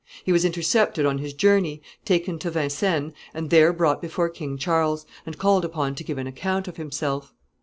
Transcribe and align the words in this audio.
He 0.23 0.31
was 0.31 0.43
intercepted 0.45 1.05
on 1.05 1.19
his 1.19 1.31
journey, 1.31 1.79
taken 2.05 2.39
to 2.39 2.49
Vincennes, 2.49 3.13
and 3.35 3.51
there 3.51 3.71
brought 3.71 4.01
before 4.01 4.29
King 4.29 4.57
Charles, 4.57 5.05
and 5.27 5.37
called 5.37 5.63
upon 5.63 5.93
to 5.93 6.03
give 6.03 6.17
an 6.17 6.25
account 6.25 6.67
of 6.67 6.77
himself. 6.77 7.35